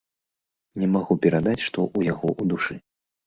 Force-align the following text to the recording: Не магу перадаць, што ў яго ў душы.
Не 0.83 0.87
магу 0.93 1.17
перадаць, 1.25 1.63
што 1.67 1.79
ў 1.97 2.13
яго 2.13 2.27
ў 2.41 2.53
душы. 2.55 2.75